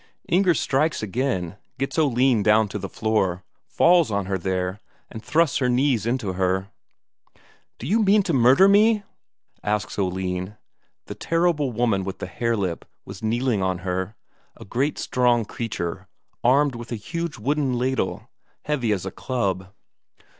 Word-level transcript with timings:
Inger 0.27 0.55
strikes 0.55 1.03
again, 1.03 1.57
gets 1.77 1.99
Oline 1.99 2.41
down 2.41 2.67
to 2.69 2.79
the 2.79 2.89
floor, 2.89 3.43
falls 3.67 4.09
on 4.09 4.25
her 4.25 4.39
there, 4.39 4.79
and 5.11 5.23
thrusts 5.23 5.59
her 5.59 5.69
knees 5.69 6.07
into 6.07 6.33
her. 6.33 6.69
"D'you 7.77 8.01
mean 8.01 8.23
to 8.23 8.33
murder 8.33 8.67
me?" 8.67 9.03
asks 9.63 9.99
Oline. 9.99 10.57
The 11.05 11.13
terrible 11.13 11.71
woman 11.71 12.03
with 12.03 12.17
the 12.17 12.25
hare 12.25 12.57
lip 12.57 12.83
was 13.05 13.21
kneeling 13.21 13.61
on 13.61 13.77
her, 13.85 14.15
a 14.57 14.65
great 14.65 14.97
strong 14.97 15.45
creature 15.45 16.07
armed 16.43 16.73
with 16.73 16.91
a 16.91 16.95
huge 16.95 17.37
wooden 17.37 17.73
ladle, 17.77 18.27
heavy 18.63 18.91
as 18.91 19.05
a 19.05 19.11
club. 19.11 19.67